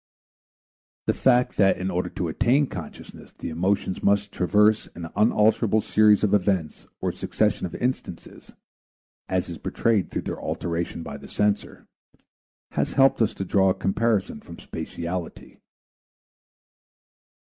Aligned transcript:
The 1.05 1.13
fact 1.13 1.57
that 1.57 1.77
in 1.77 1.91
order 1.91 2.09
to 2.09 2.27
attain 2.27 2.65
consciousness 2.65 3.33
the 3.33 3.49
emotions 3.49 4.01
must 4.01 4.31
traverse 4.31 4.87
an 4.95 5.11
unalterable 5.15 5.79
series 5.81 6.23
of 6.23 6.33
events 6.33 6.87
or 7.01 7.11
succession 7.11 7.67
of 7.67 7.75
instances, 7.75 8.49
as 9.29 9.47
is 9.47 9.59
betrayed 9.59 10.09
through 10.09 10.23
their 10.23 10.41
alteration 10.41 11.03
by 11.03 11.17
the 11.17 11.27
censor, 11.27 11.85
has 12.71 12.93
helped 12.93 13.21
us 13.21 13.35
to 13.35 13.45
draw 13.45 13.69
a 13.69 13.75
comparison 13.75 14.39
from 14.41 14.57
spatiality. 14.57 15.59